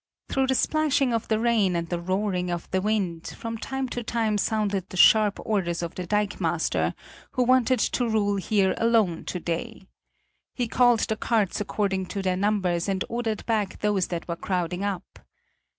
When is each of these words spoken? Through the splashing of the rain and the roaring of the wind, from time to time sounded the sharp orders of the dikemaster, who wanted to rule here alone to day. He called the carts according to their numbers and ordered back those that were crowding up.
Through 0.29 0.47
the 0.47 0.55
splashing 0.55 1.13
of 1.13 1.27
the 1.27 1.37
rain 1.39 1.75
and 1.75 1.87
the 1.87 1.99
roaring 1.99 2.49
of 2.49 2.67
the 2.71 2.81
wind, 2.81 3.27
from 3.37 3.59
time 3.59 3.87
to 3.89 4.01
time 4.01 4.39
sounded 4.39 4.89
the 4.89 4.97
sharp 4.97 5.39
orders 5.45 5.83
of 5.83 5.93
the 5.93 6.07
dikemaster, 6.07 6.95
who 7.33 7.43
wanted 7.43 7.77
to 7.81 8.09
rule 8.09 8.37
here 8.37 8.73
alone 8.79 9.25
to 9.25 9.39
day. 9.39 9.83
He 10.55 10.67
called 10.67 11.01
the 11.01 11.15
carts 11.17 11.61
according 11.61 12.07
to 12.07 12.23
their 12.23 12.35
numbers 12.35 12.89
and 12.89 13.05
ordered 13.09 13.45
back 13.45 13.77
those 13.81 14.07
that 14.07 14.27
were 14.27 14.35
crowding 14.35 14.83
up. 14.83 15.19